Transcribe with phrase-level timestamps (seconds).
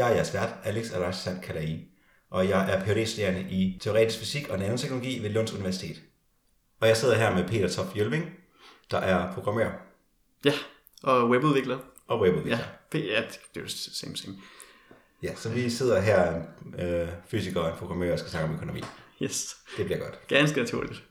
[0.00, 1.84] Jeg er jeres vært, Alex Alassane Kalai,
[2.30, 6.02] og jeg er phd studerende i teoretisk fysik og nanoteknologi ved Lunds Universitet.
[6.80, 8.24] Og jeg sidder her med Peter Toft Jølving,
[8.90, 9.70] der er programmør
[10.44, 10.52] Ja,
[11.02, 11.78] og webudvikler.
[12.06, 12.56] og webudvikler.
[12.58, 13.20] Ja, det, ja,
[13.54, 14.34] det er jo same same.
[15.22, 16.42] Ja, så vi sidder her,
[16.78, 18.80] øh, fysikere og en programmør, og skal snakke om økonomi.
[19.22, 20.26] Yes, Det bliver godt.
[20.28, 21.02] ganske naturligt.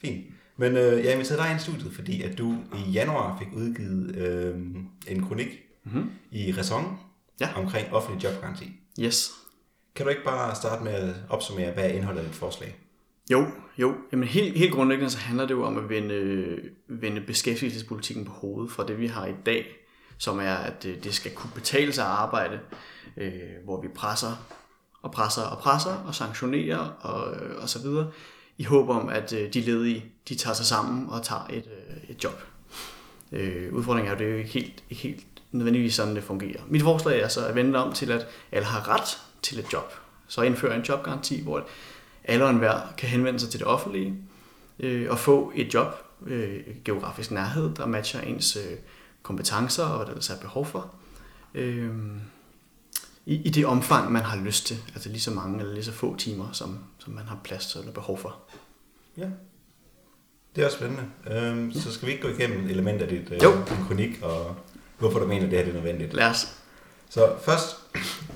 [0.00, 0.26] Fint.
[0.56, 4.16] Men øh, jeg inviterede dig ind i studiet, fordi at du i januar fik udgivet
[4.16, 4.56] øh,
[5.08, 5.48] en kronik
[5.84, 6.10] Mm-hmm.
[6.30, 6.98] i Ræson
[7.40, 7.48] Ja.
[7.56, 8.72] omkng offentlig jobgaranti.
[9.00, 9.30] Yes.
[9.94, 12.76] Kan du ikke bare starte med at opsummere, hvad er indholdet af dit forslag?
[13.30, 13.46] Jo,
[13.78, 13.94] jo.
[14.12, 16.58] Jamen helt, helt grundlæggende så handler det jo om at vende,
[16.88, 19.66] vende beskæftigelsespolitikken på hovedet fra det, vi har i dag,
[20.18, 22.60] som er, at øh, det skal kunne betale sig at arbejde,
[23.16, 23.32] øh,
[23.64, 24.46] hvor vi presser
[25.02, 28.10] og presser og presser og sanktionerer og, øh, og så videre,
[28.58, 31.68] i håb om, at øh, de ledige, de tager sig sammen og tager et,
[32.08, 32.42] et job.
[33.32, 36.60] Øh, udfordringen er jo, det er jo ikke helt, ikke helt nødvendigvis sådan, det fungerer.
[36.68, 39.92] Mit forslag er så at vende om til, at alle har ret til et job.
[40.28, 41.66] Så indføre en jobgaranti, hvor
[42.24, 44.14] alle og enhver kan henvende sig til det offentlige
[44.78, 45.94] øh, og få et job,
[46.26, 48.76] øh, geografisk nærhed, der matcher ens øh,
[49.22, 50.94] kompetencer og hvad der ellers er behov for.
[51.54, 51.90] Øh,
[53.26, 54.76] i, I det omfang, man har lyst til.
[54.94, 57.78] Altså lige så mange eller lige så få timer, som, som man har plads til
[57.78, 58.36] eller behov for.
[59.16, 59.26] Ja.
[60.56, 61.04] Det er også spændende.
[61.30, 63.50] Øhm, så skal vi ikke gå igennem elementer af dit, øh, Jo.
[63.88, 64.56] kronik, og
[64.98, 66.14] hvorfor du mener, det her det er nødvendigt.
[66.14, 66.48] Lad os.
[67.10, 67.76] Så først,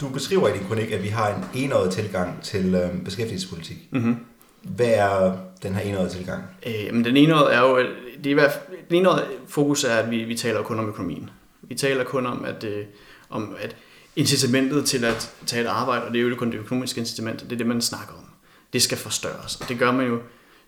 [0.00, 3.76] du beskriver i din kronik, at vi har en enøjet tilgang til øh, beskæftigelsespolitik.
[3.90, 4.16] Mm-hmm.
[4.62, 6.42] Hvad er den her enøjet tilgang?
[6.66, 9.08] Øh, men den ene er jo, det er i hvert fald, den ene
[9.48, 11.30] fokus er, at vi, vi taler kun om økonomien.
[11.62, 12.84] Vi taler kun om, at, øh,
[13.30, 13.76] om, at
[14.16, 17.52] incitamentet til at tage et arbejde, og det er jo kun det økonomiske incitament, det
[17.52, 18.24] er det, man snakker om.
[18.72, 20.18] Det skal forstørres, og det gør man jo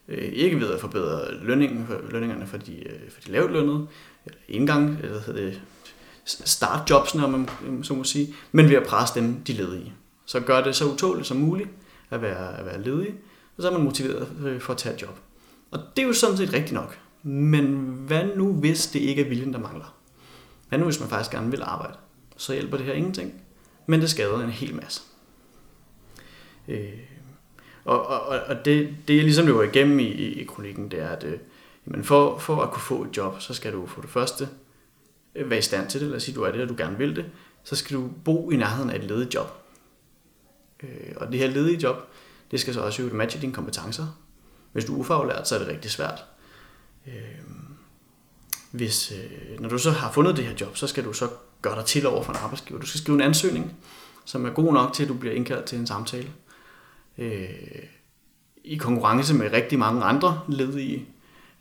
[0.08, 3.86] øh, ikke ved at forbedre lønningen, for, lønningerne for de, øh, for de lavt lønnede,
[4.26, 5.60] eller engang, eller hvad hedder det,
[6.24, 9.92] startjobsene, om man så må sige, men ved at presse dem, de ledige.
[10.26, 11.68] Så gør det så utåligt som muligt
[12.10, 13.14] at være, at være ledig,
[13.56, 15.18] og så er man motiveret øh, for at tage et job.
[15.70, 16.98] Og det er jo sådan set rigtigt nok.
[17.22, 17.64] Men
[18.06, 19.96] hvad nu, hvis det ikke er viljen, der mangler?
[20.68, 21.96] Hvad nu, hvis man faktisk gerne vil arbejde?
[22.36, 23.32] Så hjælper det her ingenting,
[23.86, 25.02] men det skader en hel masse.
[26.68, 26.88] Øh,
[27.84, 31.08] og og, og- det, det, jeg ligesom løber igennem i, i, i kronikken, det er,
[31.08, 31.38] at øh,
[31.86, 34.48] jamen for, for at kunne få et job, så skal du for det første
[35.34, 36.98] Øh, være i stand til det, lad os sige, du er det, og du gerne
[36.98, 37.24] vil det,
[37.64, 39.64] så skal du bo i nærheden af et ledigt job.
[40.82, 41.96] Øh, og det her ledige job,
[42.50, 44.06] det skal så også jo matche dine kompetencer.
[44.72, 46.24] Hvis du er ufaglært, så er det rigtig svært.
[47.06, 47.12] Øh,
[48.70, 51.28] hvis, øh, når du så har fundet det her job, så skal du så
[51.62, 52.80] gøre dig til over for en arbejdsgiver.
[52.80, 53.76] Du skal skrive en ansøgning,
[54.24, 56.28] som er god nok til, at du bliver indkaldt til en samtale.
[57.18, 57.48] Øh,
[58.64, 61.06] I konkurrence med rigtig mange andre ledige.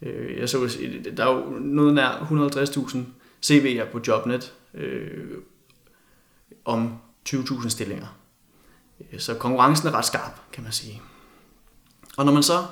[0.02, 0.78] Øh, jeg så,
[1.18, 2.98] der er jo noget nær 150.000
[3.44, 5.38] CV'er på Jobnet øh,
[6.66, 6.94] om
[7.30, 8.18] 20.000 stillinger.
[9.18, 11.02] Så konkurrencen er ret skarp, kan man sige.
[12.18, 12.66] Og når man så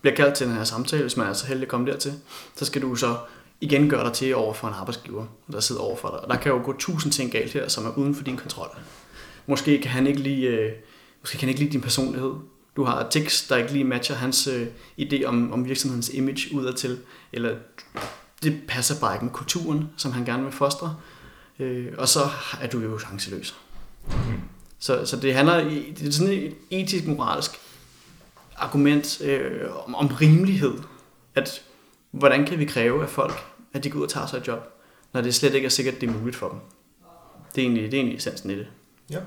[0.00, 2.14] bliver kaldt til den her samtale, hvis man er så heldig at komme dertil,
[2.56, 3.18] så skal du så
[3.60, 6.20] igen gøre dig til over for en arbejdsgiver, der sidder over for dig.
[6.20, 8.68] Og der kan jo gå tusind ting galt her, som er uden for din kontrol.
[9.46, 10.72] Måske kan han ikke lide, øh,
[11.20, 12.32] måske kan han ikke lide din personlighed.
[12.76, 14.66] Du har tekst, der ikke lige matcher hans øh,
[15.00, 16.98] idé om, om virksomhedens image udadtil,
[17.32, 17.56] eller
[18.42, 20.96] det passer bare ikke med kulturen, som han gerne vil fostre.
[21.58, 22.20] Øh, og så
[22.60, 23.54] er du jo chanceløs.
[24.78, 27.50] Så, så det handler i, det er sådan et etisk, moralsk
[28.56, 30.74] argument øh, om, om rimelighed.
[31.34, 31.62] At
[32.10, 34.72] hvordan kan vi kræve af folk, at de går ud og tager sig et job,
[35.12, 36.58] når det slet ikke er sikkert, at det er muligt for dem.
[37.54, 38.66] Det er egentlig, det er egentlig essensen i det.
[39.10, 39.20] Ja.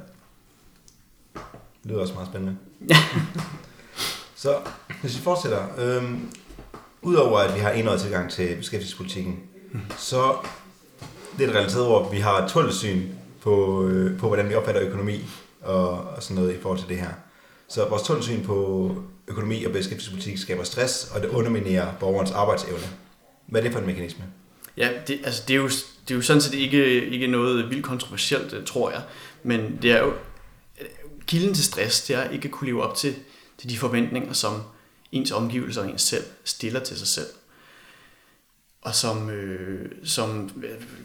[1.83, 2.57] Det lyder også meget spændende.
[4.35, 4.57] så
[5.01, 5.67] hvis vi fortsætter.
[5.77, 6.31] Øhm,
[7.03, 9.39] Udover at vi har enøjet tilgang til beskæftigelsespolitikken,
[9.97, 10.35] så
[11.37, 13.01] det er et relateret ord, vi har et tullesyn
[13.41, 15.25] på, øh, på, hvordan vi opfatter økonomi
[15.61, 17.09] og, og sådan noget i forhold til det her.
[17.67, 18.91] Så vores tunnelsyn på
[19.27, 22.87] økonomi og beskæftigelsespolitik skaber stress, og det underminerer borgerens arbejdsevne.
[23.47, 24.25] Hvad er det for en mekanisme?
[24.77, 25.67] Ja, det, altså det, er jo,
[26.07, 29.01] det er jo sådan set ikke, ikke noget vildt kontroversielt, øh, tror jeg.
[29.43, 30.13] Men det er jo,
[30.81, 30.87] øh,
[31.27, 33.15] kilden til stress, det er ikke at kunne leve op til,
[33.57, 34.61] til de forventninger, som
[35.13, 37.27] ens omgivelser og ens selv stiller til sig selv.
[38.81, 40.29] Og som, øh, som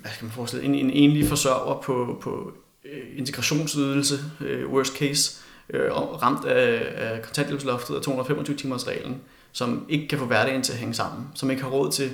[0.03, 2.53] hvad skal man forestille, en, en enlig forsørger på, på
[2.85, 5.41] øh, integrationsydelse, øh, worst case,
[5.71, 9.21] øh, ramt af, af kontanthjælpsloftet og 225 timers reglen,
[9.53, 12.11] som ikke kan få hverdagen til at hænge sammen, som ikke har råd til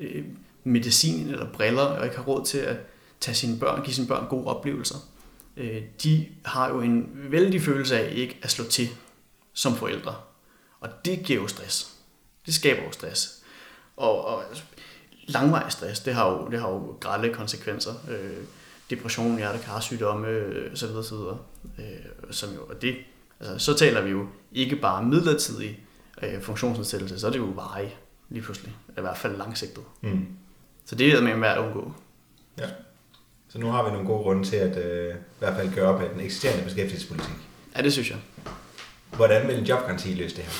[0.00, 0.24] øh,
[0.64, 2.76] medicin eller briller, og ikke har råd til at
[3.20, 4.96] tage sine børn, give sine børn gode oplevelser.
[5.56, 8.88] Øh, de har jo en vældig følelse af ikke at slå til
[9.52, 10.14] som forældre.
[10.80, 11.92] Og det giver jo stress.
[12.46, 13.42] Det skaber jo stress.
[13.96, 14.42] Og, og
[15.26, 17.92] langvarig stress, det har jo, det har jo grælde konsekvenser.
[18.10, 18.44] Øh,
[18.90, 20.96] depression, hjertekarsygdomme øh, osv.
[20.96, 21.14] osv.
[21.78, 21.84] Øh,
[22.30, 22.96] som jo, og det,
[23.40, 25.80] altså, så taler vi jo ikke bare midlertidig
[26.22, 27.96] øh, funktionsnedsættelse, så er det jo varig
[28.28, 28.76] lige pludselig.
[28.98, 29.84] I hvert fald langsigtet.
[30.00, 30.26] Mm.
[30.84, 31.92] Så det er med at undgå.
[32.58, 32.68] Ja.
[33.48, 36.00] Så nu har vi nogle gode grunde til at øh, i hvert fald gøre op
[36.00, 37.34] med den eksisterende beskæftigelsespolitik.
[37.76, 38.18] Ja, det synes jeg.
[39.16, 40.52] Hvordan vil en jobgaranti løse det her?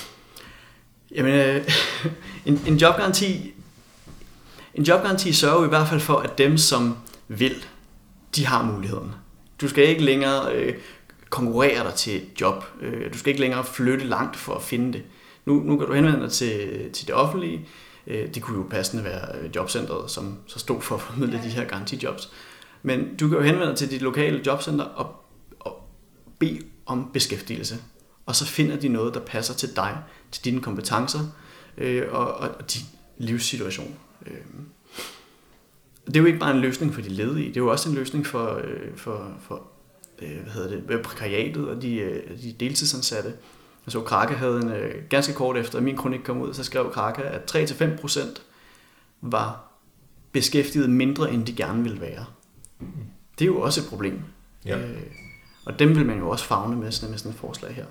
[1.14, 1.68] Jamen, øh,
[2.46, 3.54] en, en jobgaranti
[4.76, 6.96] en jobgaranti sørger i hvert fald for, at dem, som
[7.28, 7.64] vil,
[8.36, 9.14] de har muligheden.
[9.60, 10.74] Du skal ikke længere øh,
[11.30, 12.64] konkurrere dig til et job.
[12.80, 15.02] Øh, du skal ikke længere flytte langt for at finde det.
[15.46, 17.68] Nu, nu kan du henvende dig til, til det offentlige.
[18.06, 21.48] Øh, det kunne jo passende være øh, jobcentret, som så stod for at formidle de
[21.48, 22.32] her garantijobs.
[22.82, 25.24] Men du kan jo henvende dig til dit lokale jobcenter og,
[25.60, 25.88] og
[26.38, 27.76] bede om beskæftigelse.
[28.26, 29.98] Og så finder de noget, der passer til dig,
[30.32, 31.20] til dine kompetencer
[31.78, 32.82] øh, og, og, din
[33.18, 33.94] livssituation.
[34.26, 34.32] Øh.
[36.06, 37.94] Det er jo ikke bare en løsning for de ledige, det er jo også en
[37.94, 39.66] løsning for, øh, for, for
[40.22, 43.34] øh, hvad hedder det, prekariatet og de, øh, de deltidsansatte.
[43.86, 46.92] Jeg så Krake havde en, øh, ganske kort efter min kronik kom ud, så skrev
[46.92, 48.40] Krake, at 3-5%
[49.20, 49.72] var
[50.32, 52.24] beskæftiget mindre, end de gerne ville være.
[53.38, 54.20] Det er jo også et problem.
[54.64, 54.78] Ja.
[54.78, 55.02] Øh,
[55.64, 57.84] og dem vil man jo også fagne med sådan, med sådan et forslag her.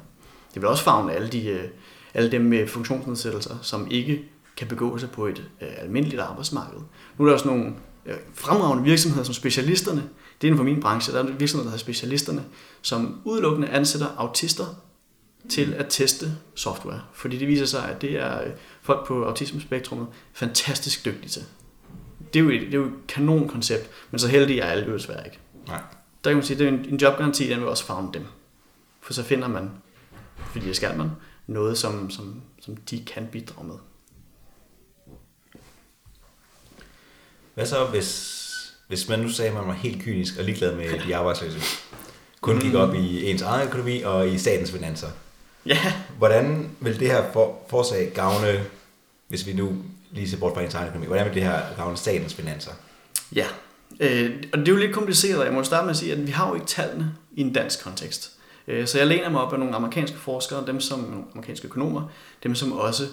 [0.56, 1.64] Det vil også fagne alle, de, øh,
[2.14, 4.24] alle dem med funktionsnedsættelser, som ikke
[4.58, 6.80] kan begå sig på et øh, almindeligt arbejdsmarked.
[7.18, 7.74] Nu er der også nogle
[8.06, 10.02] øh, fremragende virksomheder som specialisterne.
[10.42, 11.14] Det er inden for min branche.
[11.14, 12.44] Der er virksomheder, der har specialisterne,
[12.82, 14.66] som udelukkende ansætter autister
[15.50, 17.02] til at teste software.
[17.14, 18.50] Fordi det viser sig, at det er øh,
[18.82, 21.44] folk på autismespektrummet fantastisk dygtige til.
[22.34, 24.86] Det er jo et, det er jo et kanon koncept, men så heldig er alle
[24.88, 25.40] jo desværre ikke.
[25.68, 25.82] Nej.
[26.24, 28.26] Der kan man sige, at en, en jobgaranti, den vil også favne dem.
[29.02, 29.72] For så finder man,
[30.60, 31.10] det skal man,
[31.48, 33.76] noget, som, som, som de kan bidrage med.
[37.54, 38.42] Hvad så, hvis,
[38.88, 41.60] hvis man nu sagde, at man var helt kynisk og ligeglad med de arbejdsløse?
[42.42, 45.08] Kun gik op i ens egen økonomi og i statens finanser.
[45.66, 45.94] Ja.
[46.18, 48.66] Hvordan vil det her for, forsag gavne,
[49.28, 49.76] hvis vi nu
[50.12, 52.72] lige ser bort fra ens egen økonomi, hvordan vil det her gavne statens finanser?
[53.36, 53.46] Ja,
[54.00, 55.46] øh, og det er jo lidt kompliceret.
[55.46, 57.84] Jeg må starte med at sige, at vi har jo ikke tallene i en dansk
[57.84, 58.32] kontekst.
[58.68, 62.10] Øh, så jeg læner mig op af nogle amerikanske forskere, dem som nogle amerikanske økonomer,
[62.44, 63.04] dem som også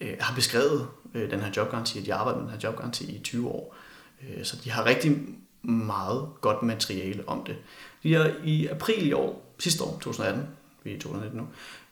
[0.00, 3.18] øh, har beskrevet øh, den her jobgaranti, at de arbejder med den her jobgaranti i
[3.18, 3.76] 20 år.
[4.22, 5.18] Øh, så de har rigtig
[5.62, 7.56] meget godt materiale om det.
[8.02, 10.46] De har i april i år, sidste år, 2018,
[10.84, 11.46] vi er 2019 nu,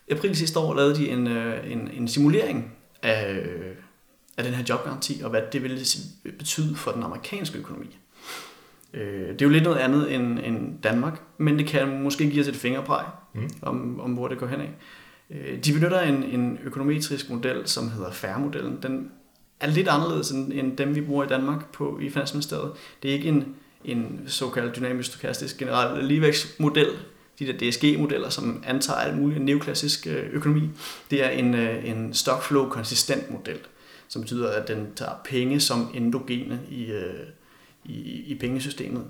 [0.09, 2.73] i april sidste år lavede de en, øh, en, en simulering
[3.03, 3.75] af, øh,
[4.37, 5.79] af den her jobgaranti, og hvad det ville
[6.39, 7.99] betyde for den amerikanske økonomi.
[8.95, 12.41] Øh, det er jo lidt noget andet end, end Danmark, men det kan måske give
[12.41, 13.05] os et fingerpræg
[13.35, 13.51] mm.
[13.63, 14.71] om, om, hvor det går hen af.
[15.65, 18.79] De benytter en, en økonometrisk model, som hedder FAIR-modellen.
[18.83, 19.11] Den
[19.61, 22.73] er lidt anderledes end, end dem, vi bruger i Danmark på i Finansministeriet.
[23.03, 23.55] Det er ikke en,
[23.85, 26.89] en såkaldt dynamisk stokastisk generel ligevækstmodel,
[27.39, 30.69] de der DSG-modeller, som antager alt muligt neoklassisk øh, økonomi.
[31.11, 33.59] Det er en, øh, en stockflow konsistent model,
[34.09, 37.15] som betyder, at den tager penge som endogene i, øh,
[37.85, 39.07] i, i pengesystemet.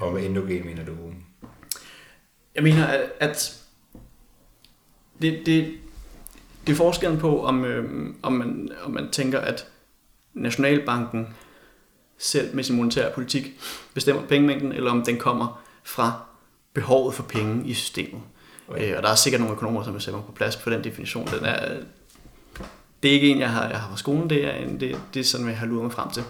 [0.00, 0.92] Og med endogen mener du?
[2.54, 3.62] Jeg mener, at, at
[5.22, 5.74] det, det,
[6.66, 9.68] det er forskellen på, om, øh, om, man, om man tænker, at
[10.34, 11.28] Nationalbanken
[12.18, 13.60] selv med sin monetære politik
[13.94, 16.24] bestemmer pengemængden, eller om den kommer fra
[16.72, 18.20] behovet for penge i systemet.
[18.68, 18.90] Okay.
[18.90, 20.84] Øh, og der er sikkert nogle økonomer, som vil sætte mig på plads på den
[20.84, 21.26] definition.
[21.26, 21.80] Den er,
[23.02, 25.20] det er ikke en, jeg har, jeg har fra skolen, det er, en, det, det
[25.20, 26.22] er sådan, jeg har luret mig frem til.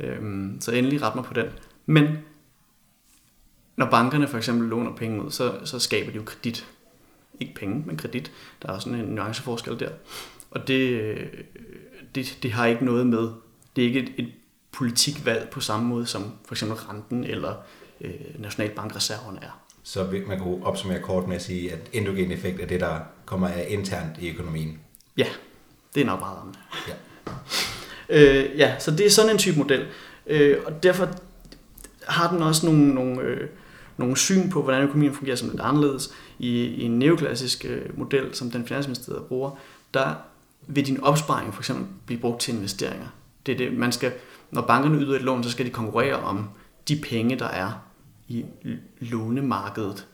[0.00, 1.46] Øhm, så endelig ret mig på den.
[1.86, 2.18] Men
[3.76, 6.66] når bankerne for eksempel låner penge ud, så, så skaber de jo kredit
[7.40, 8.32] ikke penge, men kredit.
[8.62, 9.90] Der er sådan en nuanceforskel der.
[10.50, 11.14] Og det,
[12.14, 13.30] det, det har ikke noget med,
[13.76, 14.32] det er ikke et, et
[14.72, 17.54] politikvalg på samme måde som for eksempel renten eller
[18.00, 19.60] øh, Nationalbankreserven er.
[19.82, 23.48] Så man kunne opsummere kort med at sige, at endogen effekt er det, der kommer
[23.48, 24.80] af internt i økonomien?
[25.16, 25.26] Ja,
[25.94, 26.60] det er nok meget om det.
[26.88, 26.94] Ja.
[28.08, 29.86] øh, ja, så det er sådan en type model.
[30.26, 31.08] Øh, og derfor
[32.06, 33.48] har den også nogle, nogle, øh,
[33.96, 36.10] nogle syn på, hvordan økonomien fungerer som lidt anderledes.
[36.38, 39.50] I, i en neoklassisk øh, model, som den finansministeriet bruger,
[39.94, 40.14] der
[40.66, 43.06] vil din opsparing for eksempel blive brugt til investeringer.
[43.46, 44.12] Det er det, man skal,
[44.50, 46.48] når bankerne yder et lån, så skal de konkurrere om
[46.88, 47.84] de penge, der er
[48.28, 48.44] i
[49.00, 50.06] lånemarkedet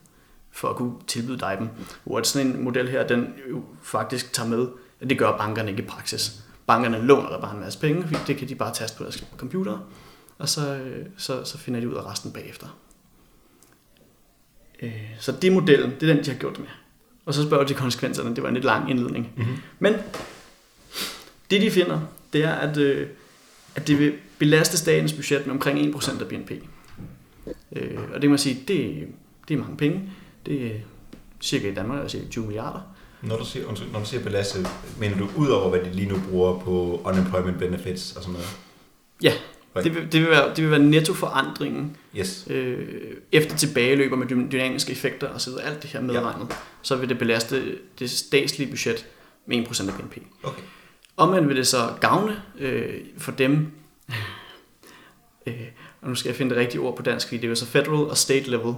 [0.50, 1.68] for at kunne tilbyde dig dem.
[2.04, 4.68] Hvor sådan en model her, den jo faktisk tager med,
[5.00, 6.43] at det gør bankerne ikke i praksis.
[6.66, 9.25] Bankerne låner der bare en masse penge, fordi det kan de bare taste på deres
[9.37, 9.78] computer,
[10.38, 12.78] og så, øh, så, så finder de ud af resten bagefter.
[14.83, 16.68] Øh, så det er modellen, det er den, de har gjort det med.
[17.26, 19.33] Og så spørger de konsekvenserne, det var en lidt lang indledning.
[19.37, 19.56] Mm-hmm.
[19.78, 19.94] Men
[21.50, 22.00] det de finder,
[22.33, 23.09] det er, at, øh,
[23.75, 26.50] at det vil belaste statens budget med omkring 1% af BNP.
[27.76, 29.09] Og det kan man sige, det,
[29.49, 30.11] det er mange penge.
[30.47, 30.78] Det er
[31.40, 32.93] cirka i Danmark, altså 20 milliarder.
[33.24, 34.58] Når du siger, når du siger belaste,
[34.98, 38.56] mener du ud over, hvad de lige nu bruger på unemployment benefits og sådan noget?
[39.22, 39.32] Ja,
[39.82, 42.46] det vil, det vil, være, det vil være nettoforandringen yes.
[42.50, 42.88] øh,
[43.32, 46.56] efter tilbageløber med dynamiske effekter og så videre, alt det her medregnet, ja.
[46.82, 49.06] så vil det belaste det statslige budget
[49.46, 50.16] med 1% af BNP.
[50.42, 50.62] Okay.
[51.16, 53.72] Omvendt vil det så gavne øh, for dem,
[55.46, 55.54] øh,
[56.00, 58.10] og nu skal jeg finde det rigtige ord på dansk, det er jo så federal
[58.10, 58.74] og state level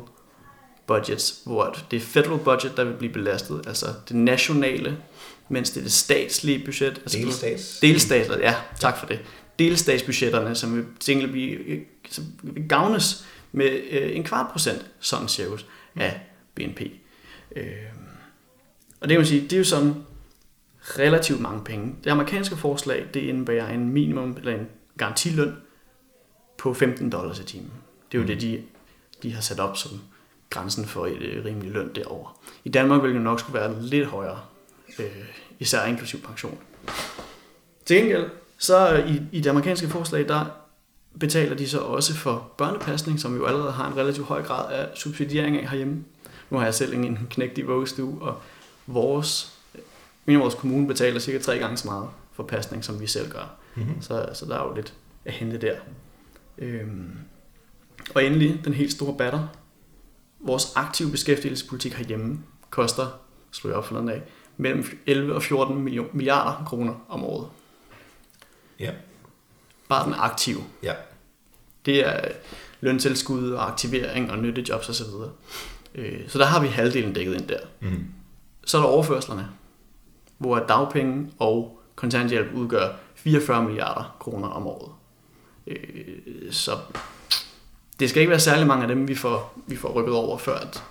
[0.86, 4.98] budgets, hvor det er federal budget, der vil blive belastet, altså det nationale,
[5.48, 6.98] mens det er det statslige budget.
[6.98, 7.78] Altså Delstats.
[7.80, 9.20] Delstater, ja, tak for det.
[9.58, 15.66] Delstatsbudgetterne, som vil tænke blive, som vil gavnes med øh, en kvart procent, sådan cirkus,
[15.96, 16.20] af
[16.54, 16.80] BNP.
[17.56, 17.66] Øh,
[19.00, 19.94] og det kan man sige, det er jo sådan
[20.80, 21.94] relativt mange penge.
[22.04, 24.66] Det amerikanske forslag, det indebærer en minimum, eller en
[24.98, 25.56] garantiløn
[26.58, 27.72] på 15 dollars i timen.
[28.12, 28.26] Det er jo mm.
[28.26, 28.62] det, de,
[29.22, 29.90] de har sat op som
[30.50, 32.40] grænsen for et øh, rimelig løn derover.
[32.64, 34.40] I Danmark vil det nok skulle være lidt højere,
[34.98, 35.06] øh,
[35.58, 36.58] især inklusiv pension.
[37.84, 40.44] Til gengæld, så i, i det amerikanske forslag, der
[41.20, 44.88] betaler de så også for børnepasning, som jo allerede har en relativt høj grad af
[44.94, 46.04] subsidiering af herhjemme.
[46.50, 48.40] Nu har jeg selv en knægt i vuggestue, og
[48.86, 49.58] vores,
[50.24, 53.56] min vores kommune betaler cirka tre gange så meget for pasning, som vi selv gør.
[53.74, 54.02] Mm-hmm.
[54.02, 55.76] Så, så der er jo lidt at hente der.
[56.58, 57.10] Øhm,
[58.14, 59.48] og endelig den helt store batter,
[60.40, 62.38] vores aktive beskæftigelsespolitik herhjemme
[62.70, 63.06] koster,
[63.50, 64.22] slår jeg op for af,
[64.56, 67.48] mellem 11 og 14 milliarder kroner om året.
[68.80, 68.92] Ja.
[69.88, 70.60] Bare den aktive.
[70.82, 70.94] Ja.
[71.86, 72.28] Det er
[72.80, 75.06] løntilskud og aktivering og nyttejobs osv.
[75.94, 77.60] Øh, så der har vi halvdelen dækket ind der.
[77.80, 78.04] Mm.
[78.64, 79.48] Så er der overførslerne,
[80.38, 84.92] hvor dagpenge og kontanthjælp udgør 44 milliarder kroner om året.
[85.66, 86.72] Øh, så
[88.00, 90.58] det skal ikke være særlig mange af dem, vi får, vi får rykket over, før
[90.58, 90.82] at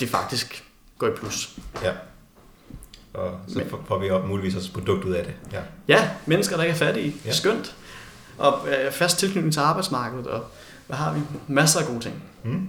[0.00, 0.64] det faktisk
[0.98, 1.58] går i plus.
[1.82, 1.92] Ja.
[3.14, 5.34] Og så Men, får vi op, muligvis også produkt ud af det.
[5.52, 7.16] Ja, ja mennesker, der ikke er fattige.
[7.24, 7.32] Ja.
[7.32, 7.76] Skønt.
[8.38, 10.44] Og øh, fast tilknytning til arbejdsmarkedet, og
[10.86, 11.20] hvad har vi?
[11.48, 12.22] Masser af gode ting.
[12.44, 12.68] Mm.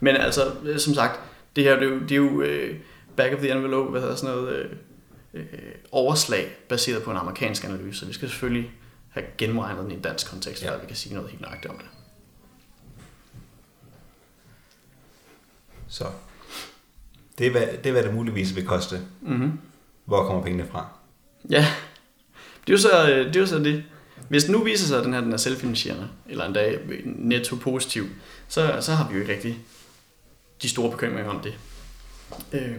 [0.00, 1.20] Men altså, øh, som sagt,
[1.56, 2.76] det her det er jo, det er jo uh,
[3.16, 4.66] back of the envelope, hvad hedder sådan noget,
[5.34, 5.40] uh, uh,
[5.92, 8.06] overslag baseret på en amerikansk analyse.
[8.06, 8.70] Vi skal selvfølgelig
[9.08, 10.70] have gennemregnet den i en dansk kontekst, ja.
[10.70, 11.86] før vi kan sige noget helt nøjagtigt om det.
[15.94, 16.04] Så
[17.38, 19.00] det er, hvad, det, er, hvad det muligvis vil koste.
[19.20, 19.52] Mm-hmm.
[20.04, 20.88] Hvor kommer pengene fra?
[21.50, 21.66] Ja,
[22.66, 23.36] det er jo så det.
[23.36, 23.84] Er jo så det.
[24.28, 28.04] Hvis nu viser sig, at den her den er selvfinansierende, eller endda netto positiv,
[28.48, 29.58] så, så har vi jo ikke rigtig
[30.62, 31.58] de store bekymringer om det.
[32.52, 32.76] Øh,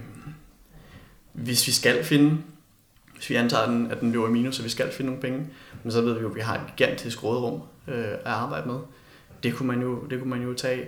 [1.34, 2.38] hvis vi skal finde,
[3.13, 5.48] hvis vi antager, den, at den løber i minus, så vi skal finde nogle penge,
[5.84, 8.79] men så ved vi jo, at vi har et gigantisk råderum øh, at arbejde med.
[9.43, 10.88] Det kunne man jo, det kunne man jo tage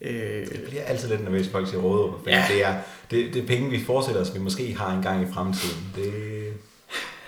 [0.00, 2.14] Øh, det bliver altid lidt nervøs, folk siger råderum.
[2.26, 2.44] Ja.
[2.48, 2.78] Det, er,
[3.10, 5.92] det, det er penge, vi fortsætter os, vi måske har en gang i fremtiden.
[5.96, 6.12] Det...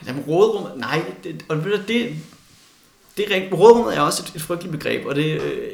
[0.07, 2.17] Jamen råderum, nej, det, og det, det,
[3.17, 5.73] det er råderummet er også et, et frygteligt begreb, og det, øh,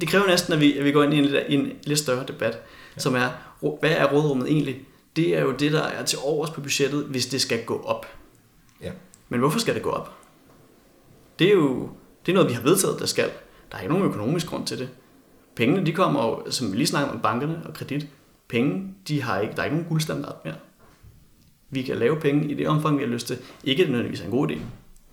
[0.00, 2.24] det kræver næsten, at vi, at vi går ind i en, i en lidt større
[2.28, 2.58] debat,
[2.96, 3.00] ja.
[3.00, 3.28] som er,
[3.60, 4.80] hvad er råderummet egentlig?
[5.16, 8.06] Det er jo det, der er til overs på budgettet, hvis det skal gå op.
[8.82, 8.90] Ja.
[9.28, 10.12] Men hvorfor skal det gå op?
[11.38, 11.90] Det er jo
[12.26, 13.30] det er noget, vi har vedtaget, der skal.
[13.70, 14.88] Der er ikke nogen økonomisk grund til det.
[15.56, 18.08] Pengene, de kommer jo, som vi lige snakker om bankerne og kredit,
[18.48, 20.54] penge, de har ikke, der er ikke nogen guldstandard mere.
[21.70, 23.38] Vi kan lave penge i det omfang, vi har lyst til.
[23.64, 24.58] Ikke nødvendigvis er en god idé.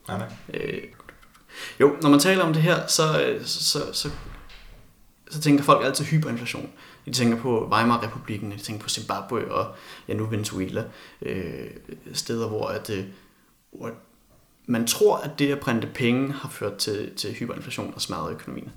[0.08, 0.28] Nej, nej.
[0.54, 0.84] Øh,
[1.80, 4.10] jo, når man taler om det her, så, så, så, så,
[5.30, 6.70] så tænker folk altid hyperinflation.
[7.06, 9.76] De tænker på Weimar-republiken, de tænker på Zimbabwe og
[10.08, 10.84] ja, nu Venezuela.
[11.22, 11.68] Øh,
[12.14, 13.04] steder, hvor, at, øh,
[13.72, 13.92] hvor
[14.66, 18.72] man tror, at det at printe penge har ført til, til hyperinflation og smadret økonomien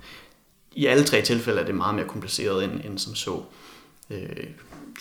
[0.74, 3.42] i alle tre tilfælde er det meget mere kompliceret end, end som så.
[4.10, 4.46] Øh,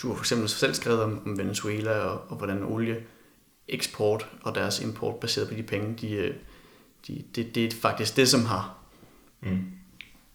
[0.02, 3.02] du har for eksempel selv skrevet om, om Venezuela og, og hvordan olie
[3.68, 6.34] eksport og deres import baseret på de penge, de, øh,
[7.06, 8.74] de, det, det er faktisk det, som har
[9.40, 9.58] mm.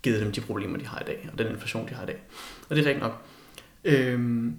[0.04, 2.22] givet dem de problemer, de har i dag, og den inflation, de har i dag.
[2.70, 3.22] Og det er rigtigt nok.
[3.84, 4.56] Øhm,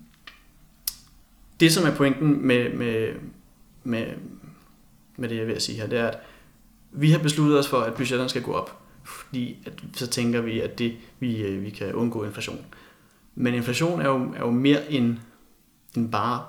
[1.61, 3.14] det, som er pointen med, med,
[3.85, 4.06] med,
[5.16, 6.18] med det, jeg vil sige her, det er, at
[6.92, 10.61] vi har besluttet os for, at budgetterne skal gå op fordi at, så tænker vi,
[10.61, 12.65] at det, vi, øh, vi kan undgå inflation.
[13.35, 15.17] Men inflation er jo, er jo mere end,
[15.97, 16.47] end bare,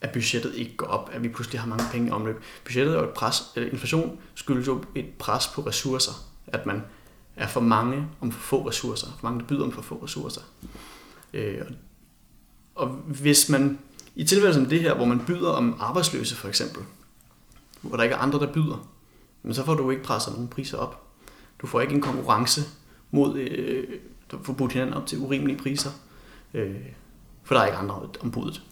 [0.00, 2.42] at budgettet ikke går op, at vi pludselig har mange penge i omløb.
[2.64, 6.12] Budgettet er jo et pres, eller inflation skyldes jo et pres på ressourcer,
[6.46, 6.82] at man
[7.36, 10.40] er for mange om for få ressourcer, for mange der byder om for få ressourcer.
[11.32, 11.60] Øh,
[12.74, 13.78] og, og hvis man,
[14.14, 16.82] i tilfælde som det her, hvor man byder om arbejdsløse for eksempel,
[17.82, 18.88] hvor der ikke er andre, der byder,
[19.42, 21.11] men så får du ikke presset nogen priser op.
[21.62, 22.60] Du får ikke en konkurrence
[23.10, 23.88] mod, øh,
[24.32, 25.90] du får budt hinanden op til urimelige priser,
[26.54, 26.76] øh,
[27.42, 28.62] for der er ikke andre om budet.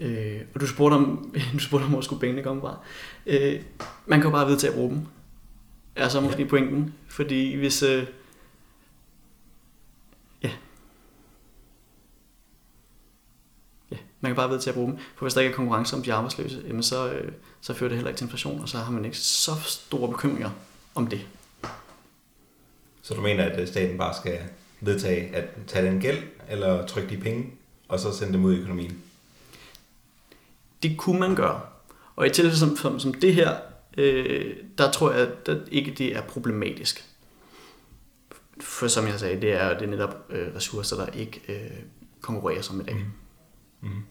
[0.00, 2.78] Øh, og du spurgte om, du spurgte om hvor skulle pengene komme fra.
[3.26, 3.62] Øh,
[4.06, 5.06] man kan jo bare vide til at bruge dem.
[5.96, 6.48] Er så måske ja.
[6.48, 6.94] pointen.
[7.08, 7.82] Fordi hvis...
[7.82, 8.06] Øh,
[10.42, 10.50] ja.
[13.90, 14.98] Ja, man kan bare vide til at bruge dem.
[15.16, 17.96] For hvis der ikke er konkurrence om de arbejdsløse, jamen så, øh, så fører det
[17.96, 20.50] heller ikke til inflation, og så har man ikke så store bekymringer
[20.94, 21.20] om det.
[23.02, 24.38] Så du mener, at staten bare skal
[24.80, 27.50] vedtage at tage den gæld, eller trykke de penge,
[27.88, 29.02] og så sende dem ud i økonomien?
[30.82, 31.60] Det kunne man gøre.
[32.16, 33.56] Og i tilfælde som, som, som det her,
[33.98, 37.04] øh, der tror jeg at ikke, det er problematisk.
[38.60, 41.78] For som jeg sagde, det er, det er netop øh, ressourcer, der ikke øh,
[42.20, 42.94] konkurrerer som i dag.
[42.94, 43.04] Mm.
[43.80, 44.02] Mm.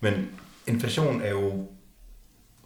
[0.00, 0.28] Men
[0.66, 1.68] inflation er jo,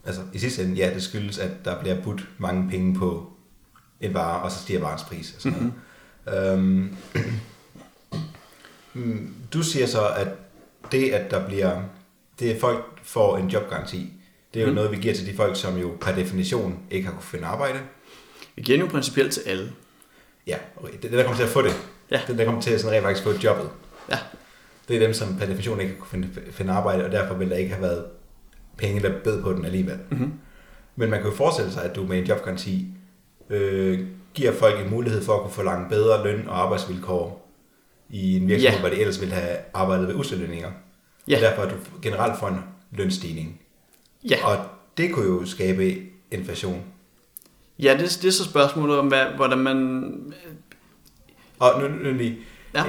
[0.04, 3.32] altså i sidste ende, ja, det skyldes, at der bliver budt mange penge på
[4.00, 5.34] en vare, og så stiger varens pris.
[5.34, 5.72] Og sådan noget.
[6.54, 6.96] Mm-hmm.
[8.94, 10.28] Øhm, du siger så, at
[10.92, 11.82] det, at der bliver,
[12.38, 14.12] det er folk får en jobgaranti,
[14.54, 14.74] det er jo mm.
[14.74, 17.78] noget, vi giver til de folk, som jo per definition ikke har kunnet finde arbejde.
[18.56, 19.72] Vi giver den jo principielt til alle.
[20.46, 20.92] Ja, okay.
[21.02, 21.90] det er der kommer til at få det.
[22.10, 22.20] Ja.
[22.26, 23.70] Det der kommer til at sådan rent faktisk få jobbet.
[24.08, 24.18] Ja.
[24.90, 27.50] Det er dem, som per definition ikke har kunnet finde, finde arbejde, og derfor vil
[27.50, 28.04] der ikke have været
[28.76, 29.98] penge, der bed på den alligevel.
[30.10, 30.32] Mm-hmm.
[30.96, 32.86] Men man kan jo forestille sig, at du med en jobgaranti
[33.50, 34.00] øh,
[34.34, 37.52] giver folk en mulighed for at kunne få langt bedre løn og arbejdsvilkår
[38.08, 38.80] i en virksomhed, ja.
[38.80, 40.70] hvor de ellers ville have arbejdet ved uselønninger.
[41.28, 41.36] Ja.
[41.36, 43.60] Og derfor at du generelt får en lønstigning.
[44.30, 44.46] Ja.
[44.46, 44.56] Og
[44.96, 45.96] det kunne jo skabe
[46.30, 46.82] inflation.
[47.78, 50.12] Ja, det, det er så spørgsmålet om, hvad, hvordan man...
[51.58, 52.38] Og nu, nu lige...
[52.74, 52.84] Ja.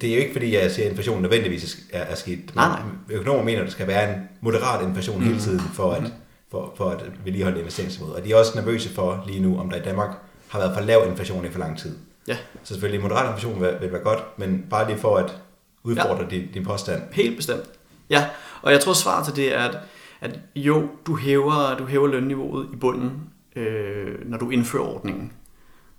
[0.00, 2.54] Det er jo ikke fordi, jeg siger, at inflation nødvendigvis er, er skidt.
[2.54, 2.80] Nej, nej.
[3.10, 5.24] Økonomer mener, at der skal være en moderat inflation mm.
[5.24, 6.08] hele tiden, for at, mm.
[6.50, 8.16] for, for at vedligeholde investeringsniveauet.
[8.16, 10.16] Og de er også nervøse for lige nu, om der i Danmark
[10.48, 11.96] har været for lav inflation i for lang tid.
[12.28, 12.36] Ja.
[12.62, 15.38] Så selvfølgelig moderat inflation vil, vil være godt, men bare lige for at
[15.82, 16.28] udfordre ja.
[16.36, 17.02] din, din påstand.
[17.12, 17.64] Helt bestemt.
[18.10, 18.26] Ja,
[18.62, 19.78] og jeg tror svaret til det er, at,
[20.20, 23.12] at jo, du hæver, du hæver lønniveauet i bunden,
[23.56, 25.32] øh, når du indfører ordningen.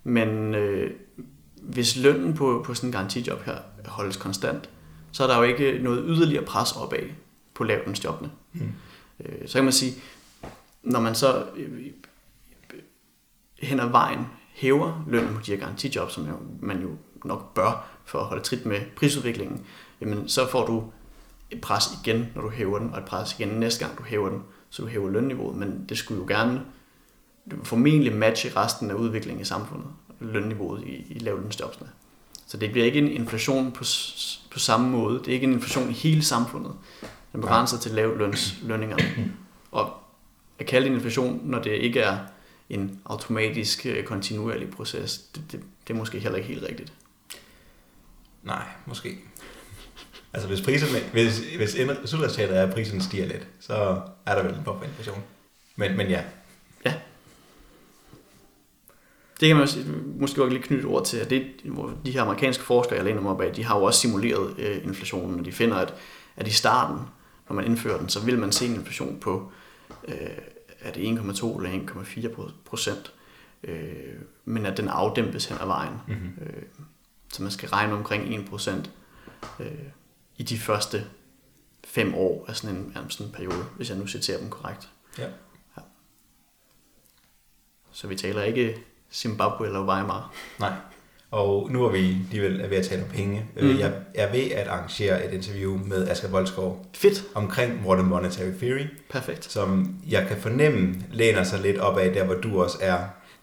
[0.03, 0.91] Men øh,
[1.63, 4.69] hvis lønnen på, på sådan en garantijob her holdes konstant,
[5.12, 7.10] så er der jo ikke noget yderligere pres opad
[7.54, 8.32] på lavlønsjobbene.
[8.54, 8.71] Mm.
[9.19, 9.93] Øh, så kan man sige,
[10.84, 11.86] når man så øh,
[13.60, 14.19] hen ad vejen
[14.54, 16.89] hæver lønnen på de her garantijob, som jo, man jo
[17.26, 19.65] nok bør for at holde trit med prisudviklingen,
[20.02, 20.91] jamen så får du
[21.52, 24.30] et pres igen, når du hæver den, og et pres igen næste gang, du hæver
[24.30, 26.62] den, så du hæver lønniveauet, men det skulle jo gerne
[27.63, 29.88] formentlig matche resten af udviklingen i samfundet,
[30.23, 31.89] lønniveauet i, i lavlønsjobsene.
[32.47, 33.83] Så det bliver ikke en inflation på,
[34.51, 35.19] på samme måde.
[35.19, 36.71] Det er ikke en inflation i hele samfundet.
[37.33, 39.33] Den begrænser til lavlønslønningerne.
[39.71, 39.93] Og
[40.59, 42.17] at kalde det en inflation, når det ikke er
[42.69, 46.93] en automatisk, øh, kontinuerlig proces, det, det, det er måske heller ikke helt rigtigt.
[48.43, 49.17] Nej, måske.
[50.33, 51.69] Altså hvis priserne, hvis, hvis
[52.05, 55.23] slutresultatet er, at priserne stiger lidt, så er der vel en form for inflation.
[55.75, 56.07] Men, men.
[56.07, 56.23] Ja.
[59.43, 59.79] Det kan man også,
[60.19, 63.21] måske også lige knytte ord til, at det, hvor de her amerikanske forskere, jeg læner
[63.21, 65.93] mig op af, de har jo også simuleret øh, inflationen, og de finder, at,
[66.36, 66.99] at i starten,
[67.49, 69.51] når man indfører den, så vil man se en inflation på,
[70.08, 70.15] øh,
[70.79, 73.13] er det 1,2 eller 1,4 procent,
[73.63, 73.84] øh,
[74.45, 75.93] men at den afdæmpes hen ad vejen.
[76.08, 76.34] Mm-hmm.
[76.41, 76.63] Øh,
[77.34, 78.91] så man skal regne omkring 1 procent.
[79.60, 79.67] Øh,
[80.38, 81.06] i de første
[81.84, 84.89] fem år af sådan en, af sådan en periode, hvis jeg nu citerer dem korrekt.
[85.17, 85.27] Ja.
[85.77, 85.82] ja.
[87.91, 90.32] Så vi taler ikke Zimbabwe eller Weimar.
[90.60, 90.71] Nej.
[91.32, 93.45] Og nu er vi alligevel ved at tale om penge.
[93.58, 93.80] Øh, mm.
[93.80, 96.86] Jeg er ved at arrangere et interview med Asger Voldskov.
[96.93, 97.23] Fedt.
[97.36, 98.86] Omkring Modern Monetary Theory.
[99.10, 99.52] Perfekt.
[99.52, 102.97] Som jeg kan fornemme læner sig lidt op af der, hvor du også er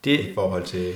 [0.05, 0.93] det, i forhold til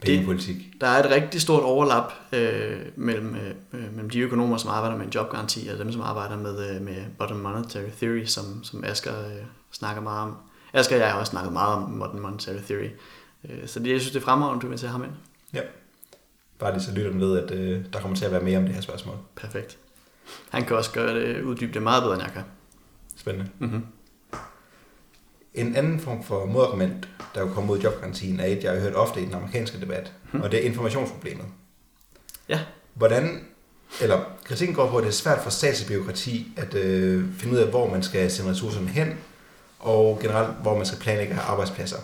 [0.00, 0.56] pengepolitik.
[0.56, 3.36] Det, der er et rigtig stort overlap øh, mellem,
[3.72, 6.82] øh, mellem de økonomer, som arbejder med en jobgaranti, og dem, som arbejder med, øh,
[6.82, 10.36] med Modern Monetary Theory, som, som Asger øh, snakker meget om.
[10.72, 12.88] Asger og jeg har også snakket meget om Modern Monetary Theory.
[13.48, 15.12] Øh, så det, jeg synes, det er fremragende, du vil tage ham ind.
[15.54, 15.60] Ja.
[16.58, 18.74] Bare lige så lytteren ved, at øh, der kommer til at være mere om det
[18.74, 19.16] her spørgsmål.
[19.36, 19.78] Perfekt.
[20.50, 22.42] Han kan også gøre det, uddybe det meget bedre, end jeg kan.
[23.16, 23.50] Spændende.
[23.58, 23.86] Mm-hmm.
[25.54, 28.94] En anden form for modargument, der jo kommer mod jobgarantien, er et, jeg har hørt
[28.94, 30.42] ofte i den amerikanske debat, hmm.
[30.42, 31.46] og det er informationsproblemet.
[32.48, 32.60] Ja.
[32.94, 33.44] Hvordan,
[34.02, 37.68] eller kritikken går på, at det er svært for statsbyråkrati at øh, finde ud af,
[37.68, 39.18] hvor man skal sende ressourcerne hen,
[39.78, 41.96] og generelt, hvor man skal planlægge arbejdspladser.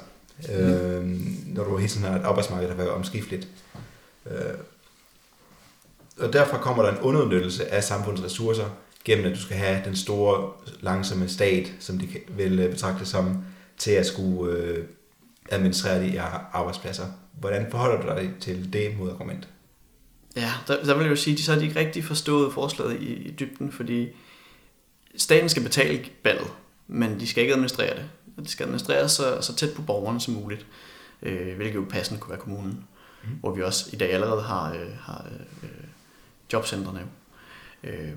[0.49, 1.05] Øh,
[1.47, 3.49] når du hele tiden har et arbejdsmarked, der er omskifteligt.
[4.31, 4.55] Øh,
[6.19, 8.65] og derfor kommer der en underudnyttelse af samfundets ressourcer,
[9.05, 13.45] gennem at du skal have den store, langsomme stat, som de vil øh, betragte som,
[13.79, 14.85] til at skulle øh,
[15.51, 16.21] administrere de
[16.53, 17.07] arbejdspladser.
[17.41, 19.49] Hvordan forholder du dig til det modargument?
[20.37, 23.01] Ja, der, der vil jeg jo sige, at så har de ikke rigtig forstået forslaget
[23.01, 24.09] i, i dybden, fordi
[25.17, 26.49] staten skal betale ballet,
[26.89, 28.05] men de skal ikke administrere det.
[28.43, 30.67] Det skal administreres så, så tæt på borgerne som muligt,
[31.23, 32.87] øh, hvilket jo passende kunne være kommunen,
[33.25, 33.31] mm.
[33.41, 35.27] hvor vi også i dag allerede har, øh, har
[35.63, 35.69] øh,
[36.53, 37.07] jobcentrene.
[37.85, 38.13] Øh,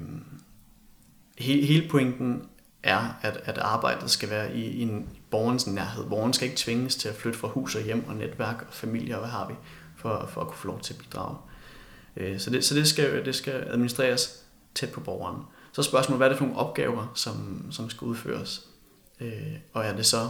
[1.38, 2.48] hele, hele pointen
[2.84, 6.06] er, at, at arbejdet skal være i, i, en, i borgerens nærhed.
[6.06, 9.16] Borgeren skal ikke tvinges til at flytte fra hus og hjem og netværk og familie
[9.16, 9.54] og hvad har vi,
[9.98, 11.38] for, for at kunne få lov til at bidrage.
[12.18, 14.44] Øh, så det, så det, skal, det skal administreres
[14.76, 15.42] tæt på borgeren.
[15.72, 18.68] Så er spørgsmålet, hvad er det for nogle opgaver, som, som skal udføres?
[19.24, 20.30] Øh, og er det så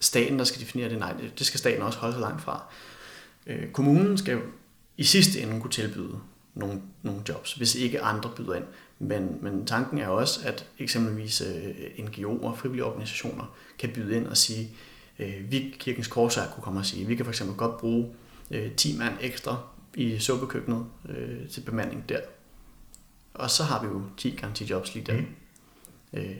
[0.00, 0.98] staten, der skal definere det?
[0.98, 2.62] Nej, det, det skal staten også holde sig langt fra.
[3.46, 4.40] Øh, kommunen skal jo
[4.96, 6.18] i sidste ende kunne tilbyde
[6.54, 8.64] nogle, nogle jobs, hvis ikke andre byder ind.
[8.98, 14.26] Men, men tanken er også, at eksempelvis øh, NGO'er og frivillige organisationer kan byde ind
[14.26, 14.70] og sige,
[15.18, 18.10] øh, vi, Kirkens Korsær, kunne komme og sige, vi kan for eksempel godt bruge
[18.50, 22.20] øh, 10 mand ekstra i suppekøkkenet øh, til bemanding der.
[23.34, 25.20] Og så har vi jo 10 garantijobs lige der.
[25.20, 25.26] Mm.
[26.12, 26.36] Øh,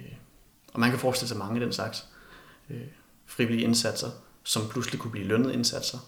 [0.74, 2.04] og man kan forestille sig mange af den slags
[2.70, 2.80] øh,
[3.26, 4.10] frivillige indsatser,
[4.42, 5.98] som pludselig kunne blive lønnede indsatser,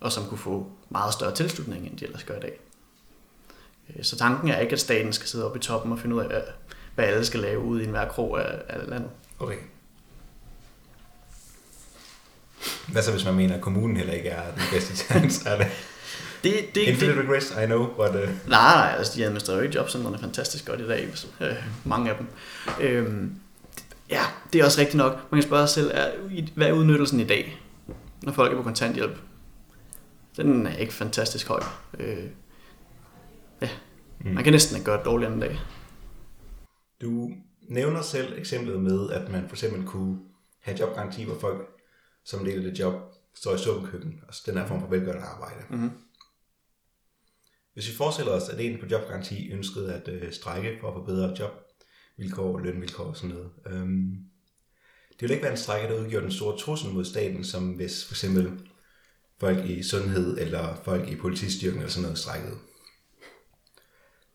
[0.00, 2.60] og som kunne få meget større tilslutning, end de ellers gør i dag.
[3.96, 6.20] Øh, så tanken er ikke, at staten skal sidde oppe i toppen og finde ud
[6.20, 6.42] af,
[6.94, 9.10] hvad alle skal lave ude i enhver krog af, af landet.
[9.38, 9.56] Okay.
[12.88, 15.14] Hvad så, hvis man mener, at kommunen heller ikke er den bedste til
[15.48, 15.66] at det?
[16.44, 18.08] Det, det, Infinite det, regrets, I know, but...
[18.08, 18.28] Uh...
[18.48, 21.08] Nej, nej, altså de administrerer jo jobcentrene fantastisk godt i dag,
[21.40, 22.26] øh, mange af dem.
[22.80, 23.34] Øhm,
[24.10, 25.12] ja, det er også rigtigt nok.
[25.12, 26.12] Man kan spørge sig selv, er,
[26.54, 27.62] hvad er udnyttelsen i dag,
[28.22, 29.18] når folk er på kontanthjælp?
[30.36, 31.62] Den er ikke fantastisk høj.
[31.98, 32.24] Øh,
[33.60, 33.68] ja,
[34.20, 34.30] mm.
[34.30, 35.60] man kan næsten ikke gøre det dårligere en dag.
[37.00, 37.30] Du
[37.68, 40.18] nævner selv eksemplet med, at man for eksempel kunne
[40.60, 41.68] have jobgaranti, hvor folk,
[42.24, 42.94] som del af det job,
[43.34, 45.60] står i suppekøkken, altså den her form for velgørende arbejde.
[45.70, 45.90] Mm-hmm.
[47.74, 51.36] Hvis vi forestiller os, at en på jobgaranti ønskede at øh, strække for at forbedre
[52.18, 54.18] jobvilkår, lønvilkår og sådan noget, øhm,
[55.10, 58.04] det vil ikke være en strække, der udgjorde den store trussel mod staten, som hvis
[58.04, 58.52] for eksempel
[59.40, 62.56] folk i sundhed eller folk i politistyrken eller sådan noget strækkede.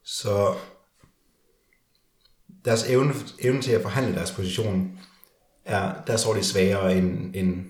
[0.04, 0.56] Så
[2.66, 5.00] deres evne, evne til at forhandle deres position,
[5.66, 7.66] er, der så det svagere end, end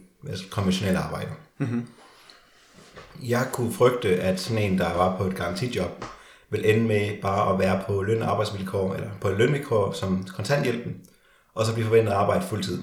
[0.52, 1.32] konventionelle arbejde.
[1.58, 1.88] Mm-hmm.
[3.24, 6.06] Jeg kunne frygte, at sådan en, der var på et garantijob,
[6.50, 10.96] vil ende med bare at være på løn- og arbejdsvilkår, eller på lønvilkår som kontanthjælpen,
[11.54, 12.80] og så blive forventet at arbejde fuldtid.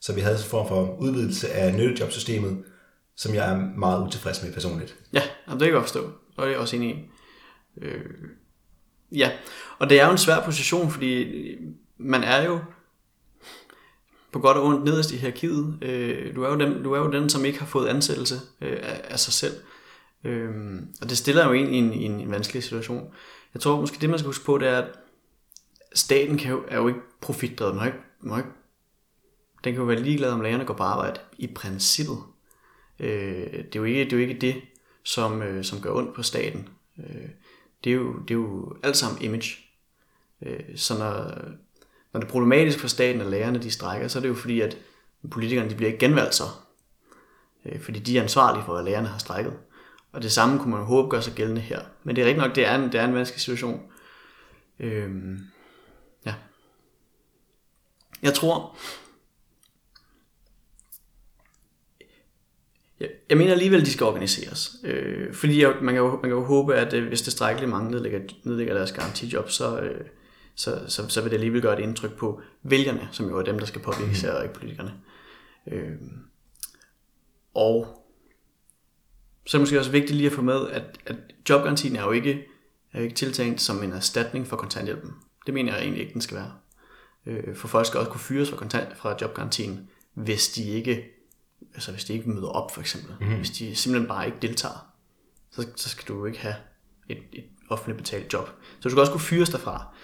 [0.00, 2.64] Så vi havde en form for udvidelse af nyttejobsystemet,
[3.16, 4.96] som jeg er meget utilfreds med personligt.
[5.12, 7.10] Ja, det kan jeg godt forstå, og det er også enig i.
[7.82, 8.04] Øh,
[9.12, 9.30] ja,
[9.78, 11.34] og det er jo en svær position, fordi
[11.98, 12.60] man er jo
[14.32, 15.78] på godt og ondt nederst i hierarkiet.
[15.82, 18.78] Øh, du, er jo den, du er jo den, som ikke har fået ansættelse øh,
[18.82, 19.54] af, af sig selv.
[20.24, 23.14] Øhm, og det stiller jo en i en, i en vanskelig situation.
[23.54, 24.88] Jeg tror måske det man skal huske på, det er, at
[25.94, 27.76] staten kan jo, er jo ikke profitdrevet.
[27.76, 28.50] Man ikke, man ikke,
[29.64, 32.18] den kan jo være ligeglad, om lærerne går på arbejde i princippet.
[32.98, 34.62] Øh, det, er jo ikke, det er jo ikke det,
[35.02, 36.68] som, øh, som gør ondt på staten.
[36.98, 37.28] Øh,
[37.84, 39.56] det, er jo, det er jo alt sammen image.
[40.42, 41.14] Øh, så når,
[42.12, 44.60] når det er problematisk for staten, at lærerne de strækker, så er det jo fordi,
[44.60, 44.78] at
[45.30, 46.44] politikerne de bliver ikke genvalgt så.
[47.64, 49.52] Øh, fordi de er ansvarlige for, at lærerne har strækket.
[50.12, 51.80] Og det samme kunne man håbe gør sig gældende her.
[52.04, 53.82] Men det er rigtigt nok, det er en, det er en vanskelig situation.
[54.80, 55.38] Øhm,
[56.26, 56.34] ja.
[58.22, 58.76] Jeg tror,
[63.00, 64.76] jeg, jeg mener alligevel, de skal organiseres.
[64.84, 67.70] Øh, fordi jeg, man, kan jo, man kan jo håbe, at øh, hvis det strækkeligt
[67.70, 70.06] mange nedlægger, nedlægger deres garantijob, så, øh,
[70.54, 73.58] så, så, så vil det alligevel gøre et indtryk på vælgerne, som jo er dem,
[73.58, 74.94] der skal påvirke sig, og ikke politikerne.
[75.66, 75.96] Øh,
[77.54, 77.97] og
[79.48, 81.16] så er det måske også vigtigt lige at få med, at, at
[81.48, 82.46] jobgarantien er jo ikke,
[82.92, 85.10] er jo ikke tiltænkt som en erstatning for kontanthjælpen.
[85.46, 86.52] Det mener jeg egentlig ikke, den skal være.
[87.26, 91.04] Øh, for folk skal også kunne fyres fra, kontant, fra jobgarantien, hvis de ikke
[91.74, 93.14] altså hvis de ikke møder op for eksempel.
[93.20, 93.36] Mm.
[93.36, 94.92] Hvis de simpelthen bare ikke deltager,
[95.50, 96.54] så, så skal du jo ikke have
[97.08, 98.50] et, et offentligt betalt job.
[98.80, 99.94] Så du skal også kunne fyres derfra.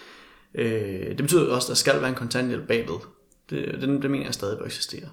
[0.54, 2.98] Øh, det betyder også, at der skal være en kontanthjælp bagved.
[3.50, 5.09] Det, det, det mener jeg stadig bør eksistere.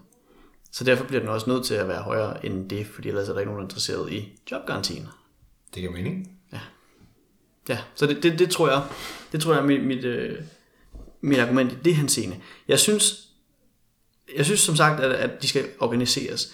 [0.71, 3.33] Så derfor bliver den også nødt til at være højere end det, fordi ellers er
[3.33, 5.07] der ikke nogen, er interesseret i jobgarantien.
[5.73, 6.41] Det giver mening.
[7.69, 8.83] Ja, så det, det, det tror jeg,
[9.31, 10.37] det tror jeg er mit, mit, øh,
[11.21, 12.39] mit argument i det henseende.
[12.67, 13.27] Jeg synes,
[14.37, 16.53] jeg synes som sagt, at, at de skal organiseres,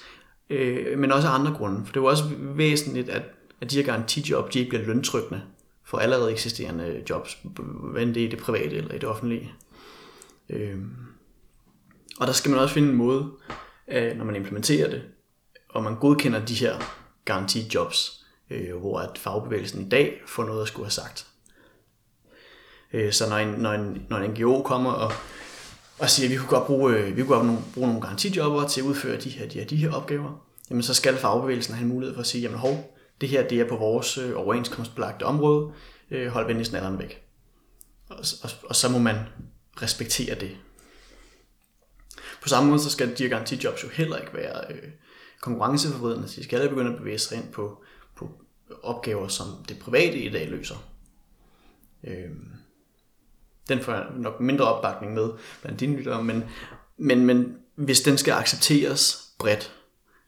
[0.50, 1.86] øh, men også af andre grunde.
[1.86, 3.24] For det er jo også væsentligt, at,
[3.62, 5.42] at de her garantijob, de ikke bliver løntrykkende
[5.84, 7.38] for allerede eksisterende jobs,
[7.92, 9.52] hvad det er i det private eller i det offentlige.
[10.50, 10.78] Øh,
[12.20, 13.32] og der skal man også finde en måde,
[13.88, 15.02] øh, når man implementerer det,
[15.70, 16.80] og man godkender de her
[17.26, 21.28] garantijobs, øh, hvor at fagbevægelsen i dag får noget at skulle have sagt.
[22.94, 25.12] Øh, så når en, når, en, når en NGO kommer og,
[26.00, 28.68] og siger, at vi kunne godt bruge, øh, vi kunne godt nogle, bruge nogle garantijobber
[28.68, 31.84] til at udføre de her, de her, de her opgaver, jamen så skal fagbevægelsen have
[31.84, 35.24] en mulighed for at sige, jamen hov, det her det er på vores øh, overenskomstbelagte
[35.24, 35.72] område,
[36.12, 37.22] øh, hold venligst alderen væk.
[38.10, 39.16] Og, og, og så må man
[39.82, 40.58] respektere det.
[42.42, 44.90] På samme måde så skal de her garantijobs jo heller ikke være øh,
[45.42, 46.28] konkurrenceforvridende.
[46.28, 47.84] De skal heller begynde at bevæge sig ind på,
[48.16, 48.32] på
[48.84, 50.76] opgaver, som det private i dag løser.
[52.04, 52.30] Øh,
[53.70, 55.30] den får jeg nok mindre opbakning med
[55.62, 56.44] blandt dine lyttere, men,
[56.98, 59.74] men, men hvis den skal accepteres bredt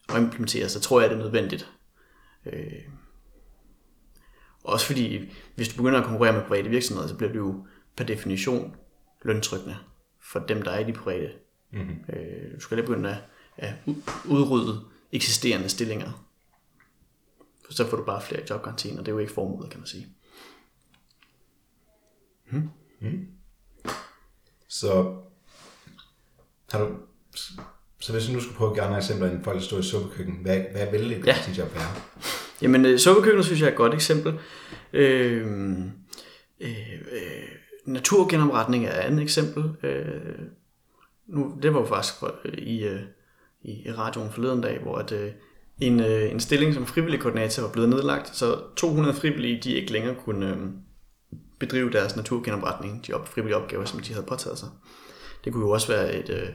[0.09, 1.71] og implementeres, så tror jeg, det er nødvendigt.
[2.45, 2.83] Øh,
[4.63, 7.65] også fordi, hvis du begynder at konkurrere med private virksomheder, så bliver du jo
[7.97, 8.75] per definition
[9.21, 9.77] løntrykkende
[10.21, 11.31] for dem, der er i de private.
[11.71, 11.95] Mm-hmm.
[12.13, 13.17] Øh, du skal lige begynde at,
[13.57, 13.73] at
[14.25, 16.25] udrydde eksisterende stillinger.
[17.65, 19.87] For så får du bare flere jobgarantien, og det er jo ikke formålet, kan man
[19.87, 20.07] sige.
[24.67, 25.15] Så
[26.71, 26.89] har du...
[28.01, 29.83] Så hvis du nu skulle prøve at give andre eksempler, end folk, der står i
[29.83, 31.31] suppekøkken, hvad, hvad vil et Ja.
[31.31, 31.87] garantijab være?
[32.61, 34.39] Jamen, øh, suppekøkkenet synes jeg er et godt eksempel.
[34.93, 35.47] Øh,
[36.59, 37.47] øh, øh,
[37.85, 39.85] naturgenopretning er et andet eksempel.
[39.85, 40.39] Øh,
[41.29, 43.01] nu, det var jo faktisk øh, i, øh,
[43.61, 45.31] i, i radioen forleden dag, hvor at, øh,
[45.81, 49.91] en, øh, en stilling som frivillig koordinator var blevet nedlagt, så 200 frivillige de ikke
[49.91, 50.57] længere kunne øh,
[51.59, 54.69] bedrive deres naturgenopretning, de op, frivillige opgaver, som de havde påtaget sig.
[55.45, 56.49] Det kunne jo også være et, øh,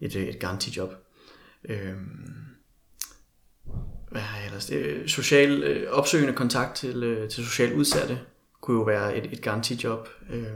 [0.00, 0.94] et, øh, et garantijob.
[1.68, 1.94] Øh,
[4.10, 4.70] hvad har jeg ellers?
[4.70, 8.20] Øh, social øh, opsøgende kontakt til, øh, til socialt udsatte
[8.60, 10.08] kunne jo være et, et garantijob.
[10.30, 10.52] Øh,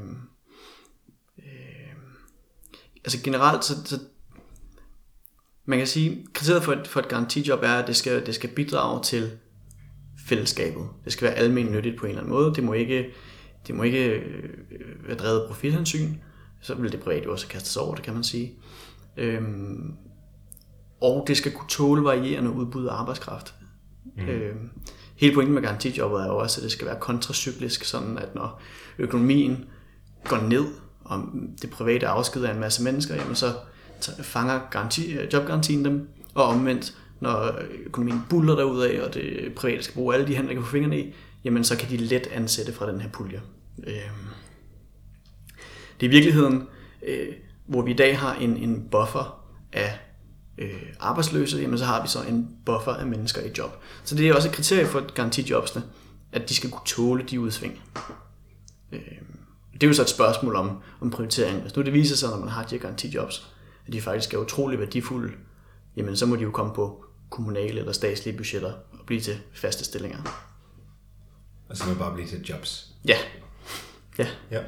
[3.05, 3.99] altså generelt, så, så
[5.65, 8.51] man kan sige, kriteriet for et, for et garantijob er, at det skal, det skal
[8.51, 9.31] bidrage til
[10.27, 10.89] fællesskabet.
[11.05, 12.55] Det skal være almindeligt nyttigt på en eller anden måde.
[12.55, 13.11] Det må ikke,
[13.67, 16.15] det må ikke øh, være drevet af profithensyn.
[16.61, 18.53] Så vil det private jo også kaste sig over det, kan man sige.
[19.17, 19.95] Øhm,
[21.01, 23.55] og det skal kunne tåle varierende udbud af arbejdskraft.
[24.17, 24.29] Mm.
[24.29, 24.71] Øhm,
[25.17, 28.63] hele pointen med garantijobbet er jo også, at det skal være kontracyklisk, sådan at når
[28.99, 29.65] økonomien
[30.25, 30.67] går ned,
[31.11, 31.25] og
[31.62, 33.53] det private afskeder en masse mennesker, jamen så
[34.23, 37.55] fanger garanti, øh, jobgarantien dem, og omvendt, når
[37.87, 41.01] økonomien buller derudad, og det private skal bruge alle de hænder, der kan få fingrene
[41.01, 43.40] i, jamen så kan de let ansætte fra den her pulje.
[43.87, 43.96] Øhm,
[46.01, 46.68] det er i virkeligheden,
[47.07, 47.29] øh,
[47.66, 49.99] hvor vi i dag har en, en buffer af
[50.59, 53.83] øh, arbejdsløse, jamen så har vi så en buffer af mennesker i job.
[54.05, 55.85] Så det er også et kriterie for garantijobsene,
[56.33, 57.81] at de skal kunne tåle de udsving.
[58.92, 59.01] Øh,
[59.81, 61.61] det er jo så et spørgsmål om, om prioritering.
[61.61, 63.55] Hvis nu det viser sig, når man har de her garantijobs,
[63.87, 65.33] at de faktisk er utrolig værdifulde,
[65.97, 69.85] jamen så må de jo komme på kommunale eller statslige budgetter og blive til faste
[69.85, 70.47] stillinger.
[71.69, 72.95] Og så må bare blive til jobs.
[73.09, 73.16] Ja.
[74.19, 74.27] Ja.
[74.51, 74.62] Ja.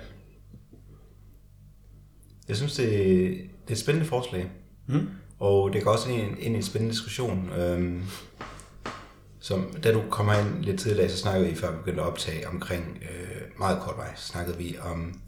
[2.48, 4.50] Jeg synes, det, det er et spændende forslag.
[4.86, 5.08] Mm.
[5.38, 7.50] Og det går også ind, ind i en spændende diskussion.
[7.50, 8.02] Øhm,
[9.42, 12.48] som, da du kommer ind lidt tidligere, så snakkede vi, før vi begyndte at optage,
[12.48, 15.20] omkring, øh, meget kort vej, snakkede vi om,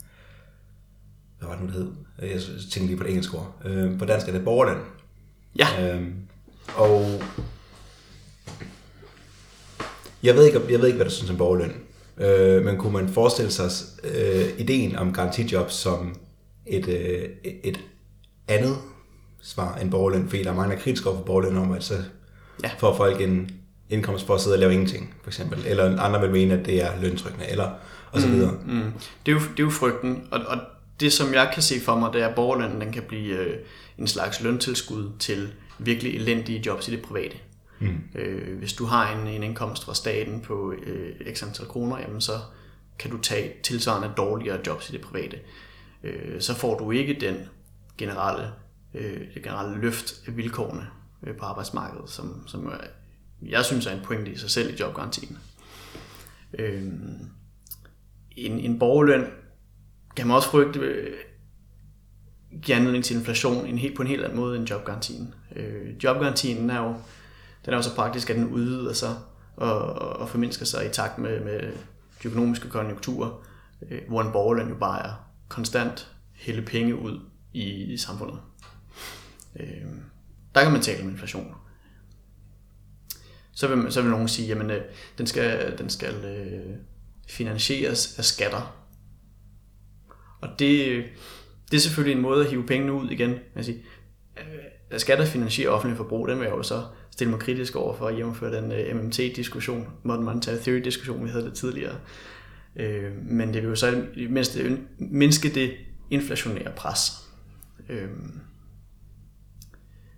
[1.39, 1.93] hvad var det nu, det hed?
[2.31, 2.41] Jeg
[2.73, 3.63] tænkte lige på det engelske ord.
[3.65, 4.79] Øh, på dansk er det borgerløn.
[5.59, 5.95] Ja.
[5.95, 6.15] Øhm,
[6.77, 7.23] og
[10.23, 11.73] jeg ved, ikke, jeg ved ikke, hvad du synes om borgerløn.
[12.19, 13.71] Øh, men kunne man forestille sig
[14.05, 16.15] øh, ideen om garantijob som
[16.67, 17.29] et, øh,
[17.65, 17.81] et
[18.49, 18.77] andet
[19.43, 20.29] svar end borgerløn?
[20.29, 21.95] Fordi der er mange, der er kritiske over for borgerløn om, at så
[22.65, 22.71] Ja.
[22.79, 23.51] får folk en
[23.89, 25.67] indkomst for at sidde og lave ingenting, for eksempel.
[25.67, 27.71] Eller andre vil mene, at det er løntrykkende, eller
[28.13, 28.53] og så videre.
[28.67, 28.93] Mm.
[29.27, 30.59] Det, er jo, det er jo frygten, og, og
[31.01, 33.57] det som jeg kan se for mig, det er, at borgerlønnen den kan blive øh,
[33.99, 37.37] en slags løntilskud til virkelig elendige jobs i det private.
[37.79, 38.01] Mm.
[38.15, 42.21] Øh, hvis du har en, en indkomst fra staten på øh, x antal kroner, jamen
[42.21, 42.33] så
[42.99, 45.39] kan du tage tilsvarende dårligere jobs i det private.
[46.05, 47.37] Øh, så får du ikke den
[47.99, 48.49] generelle,
[48.95, 50.87] øh, det generelle løft af vilkårene
[51.27, 52.73] øh, på arbejdsmarkedet, som, som
[53.49, 55.39] jeg synes er en pointe i sig selv i jobgarantien.
[56.59, 56.83] Øh,
[58.37, 59.27] en, en borgerløn
[60.17, 61.17] kan man også frygte, øh,
[62.63, 65.35] giver anledning til inflation en helt, på en helt anden måde end jobgarantien.
[65.57, 66.95] Øh, jobgarantien er jo,
[67.65, 69.17] den er jo så praktisk, at den udvider sig
[69.57, 71.61] og, og formindsker sig i takt med, med
[72.23, 73.45] de økonomiske konjunkturer,
[73.91, 75.13] øh, hvor en borgerløn jo bare er
[75.49, 77.21] konstant hælde penge ud
[77.53, 78.39] i, i samfundet.
[79.61, 79.87] Øh,
[80.55, 81.55] der kan man tale om inflation.
[83.55, 84.81] Så vil, så vil nogen sige, jamen øh,
[85.19, 86.77] den skal, den skal øh,
[87.29, 88.77] finansieres af skatter.
[90.41, 91.05] Og det,
[91.71, 93.35] det er selvfølgelig en måde at hive pengene ud igen.
[93.57, 93.83] Jeg sige,
[94.39, 94.45] øh,
[94.91, 98.07] at skatter finansierer offentlig forbrug, den vil jeg jo så stille mig kritisk over for
[98.07, 101.97] at gennemføre den øh, MMT-diskussion, Modern Monetary Theory-diskussion, vi havde lidt tidligere.
[102.77, 104.59] Øh, men det vil jo så mindst,
[104.99, 105.73] mindske det
[106.11, 107.13] inflationære pres.
[107.89, 108.09] Øh,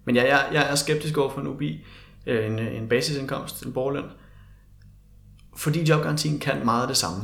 [0.05, 1.85] men ja, jeg, jeg er skeptisk over for en UBI,
[2.27, 4.11] Øh, en, en basisindkomst, en borgerløn,
[5.57, 7.23] fordi jobgarantien kan meget af det samme,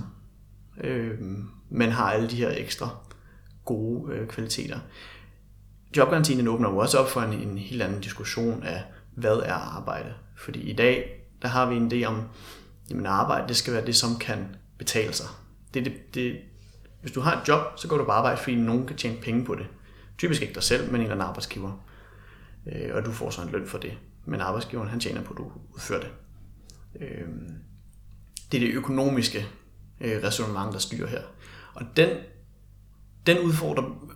[0.80, 1.18] øh,
[1.70, 2.88] men har alle de her ekstra
[3.64, 4.78] gode øh, kvaliteter.
[5.96, 8.82] Jobgarantien åbner jo også op for en, en helt anden diskussion af,
[9.14, 10.14] hvad er arbejde?
[10.36, 12.22] Fordi i dag, der har vi en idé om,
[12.90, 15.26] at arbejde, det skal være det, som kan betale sig.
[15.74, 16.36] Det, det, det,
[17.00, 19.44] hvis du har et job, så går du på arbejde, fordi nogen kan tjene penge
[19.44, 19.66] på det.
[20.18, 21.84] Typisk ikke dig selv, men en eller anden arbejdsgiver.
[22.66, 23.92] Øh, og du får så en løn for det.
[24.26, 26.10] Men arbejdsgiveren, han tjener på, at du udfører det.
[27.00, 27.28] Øh,
[28.52, 29.46] det er det økonomiske
[30.00, 31.22] øh, resonemang, der styrer her.
[31.74, 32.08] Og den,
[33.26, 34.08] den udfordrer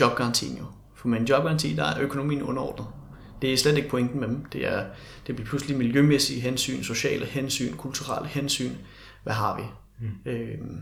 [0.00, 0.64] jobgarantien jo.
[0.94, 2.86] For med en jobgaranti, der er økonomien underordnet.
[3.42, 4.44] Det er slet ikke pointen med dem.
[4.44, 4.86] Det, er,
[5.26, 8.72] det bliver pludselig miljømæssige hensyn, sociale hensyn, kulturelle hensyn.
[9.22, 9.62] Hvad har vi?
[10.00, 10.30] Mm.
[10.30, 10.80] Øhm,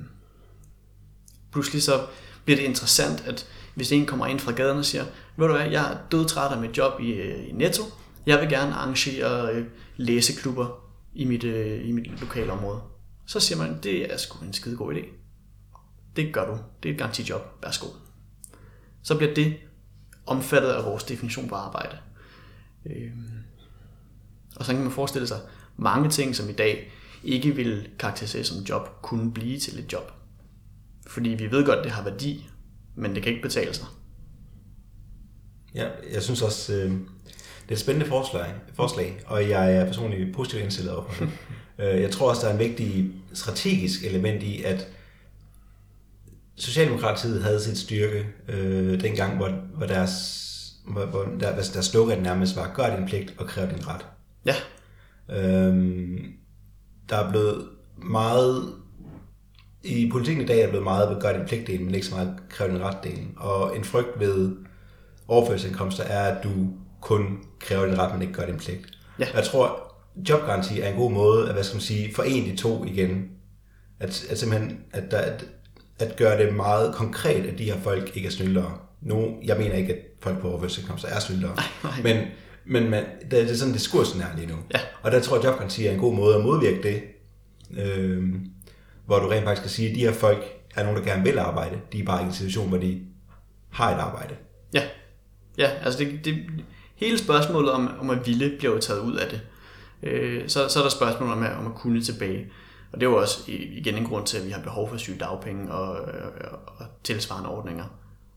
[1.52, 2.06] pludselig så
[2.44, 5.04] bliver det interessant, at hvis en kommer ind fra gaden og siger,
[5.36, 7.82] ved du hvad, jeg er dødtræt af mit job i, øh, i Netto,
[8.26, 12.80] jeg vil gerne arrangere øh, læseklubber i mit, øh, i mit lokale område.
[13.26, 15.04] Så siger man, det er sgu en skide god idé.
[16.16, 16.58] Det gør du.
[16.82, 17.42] Det er et garantijob.
[17.62, 17.86] Værsgo.
[19.02, 19.56] Så bliver det
[20.26, 21.98] omfattet af vores definition på arbejde.
[22.86, 23.12] Øh,
[24.56, 25.40] og så kan man forestille sig
[25.76, 26.92] mange ting, som i dag
[27.24, 30.12] ikke vil karakteriseres som job, kunne blive til et job.
[31.06, 32.48] Fordi vi ved godt, at det har værdi,
[32.94, 33.86] men det kan ikke betale sig.
[35.74, 37.00] Ja, jeg synes også, øh,
[37.70, 41.32] det er et spændende forslag, forslag, og jeg er personligt positivt indstillet over for det.
[41.78, 44.88] Øh, jeg tror også, der er en vigtig strategisk element i, at
[46.56, 50.10] Socialdemokratiet havde sit styrke øh, dengang, hvor, hvor deres
[50.86, 54.06] hvor, hvor der, der slogan nærmest var, gør din pligt og kræv din ret.
[54.44, 54.54] Ja.
[55.36, 56.32] Øhm,
[57.08, 58.74] der er blevet meget,
[59.82, 62.36] i politikken i dag er blevet meget ved gør din pligt men ikke så meget
[62.48, 63.34] kræv din ret delen.
[63.36, 64.56] Og en frygt ved
[65.28, 66.50] overførselsindkomster er, at du
[67.00, 68.86] kun kræver din ret, men ikke gør din pligt.
[69.18, 69.26] Ja.
[69.34, 69.94] Jeg tror,
[70.28, 73.28] jobgaranti er en god måde at hvad skal man sige, forene de to igen.
[74.00, 75.44] At, at simpelthen, at, der, at,
[75.98, 78.78] at gøre det meget konkret, at de her folk ikke er snyldere.
[79.00, 81.56] No, jeg mener ikke, at folk på overførselsindkomster er snyldere.
[82.02, 82.16] Men,
[82.66, 84.54] men man, det, det er sådan diskursen er lige nu.
[84.74, 84.80] Ja.
[85.02, 87.02] Og der tror jeg, at jobgaranti er en god måde at modvirke det.
[87.78, 88.34] Øh,
[89.06, 90.44] hvor du rent faktisk kan sige, at de her folk
[90.76, 91.78] er nogen, der gerne vil arbejde.
[91.92, 93.00] De er bare i en situation, hvor de
[93.70, 94.34] har et arbejde.
[94.72, 94.82] Ja,
[95.58, 96.34] ja altså det, det,
[97.00, 99.40] hele spørgsmålet om, om at ville bliver jo taget ud af det.
[100.02, 102.52] Øh, så, så er der spørgsmålet om at, om at kunne tilbage.
[102.92, 105.18] Og det er jo også igen en grund til, at vi har behov for syge
[105.18, 105.90] dagpenge og,
[106.50, 107.84] og, og tilsvarende ordninger.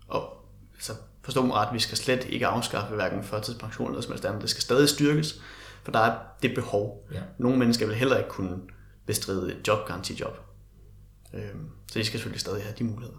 [0.07, 0.47] Og
[0.79, 4.41] så forstå mig ret, vi skal slet ikke afskaffe hverken førtidspension eller som andet.
[4.41, 5.41] Det skal stadig styrkes,
[5.83, 7.07] for der er det behov.
[7.11, 7.19] Ja.
[7.37, 8.57] Nogle mennesker vil heller ikke kunne
[9.05, 10.37] bestride et jobgarantijob.
[11.33, 13.17] Øhm, så de skal selvfølgelig stadig have de muligheder.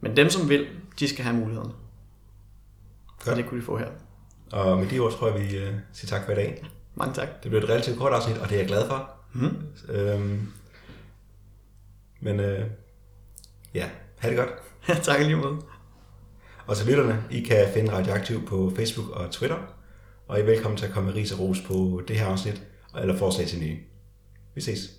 [0.00, 0.66] Men dem, som vil,
[0.98, 1.72] de skal have mulighederne.
[3.18, 3.28] Godt.
[3.28, 3.88] Og det kunne vi få her.
[4.52, 6.64] Og med de ord tror jeg, vi uh, siger tak for i dag.
[6.94, 7.28] Mange tak.
[7.42, 9.10] Det blev et relativt kort afsnit, og det er jeg glad for.
[9.32, 9.56] Mm.
[9.88, 10.52] Øhm,
[12.20, 12.66] men uh,
[13.74, 14.50] ja, ha' det godt.
[15.04, 15.58] Tak lige måde.
[16.66, 19.58] Og til lytterne, I kan finde Radioaktiv på Facebook og Twitter,
[20.28, 22.62] og I er velkommen til at komme med ris og ros på det her afsnit,
[23.00, 23.78] eller forslag til nye.
[24.54, 24.97] Vi ses.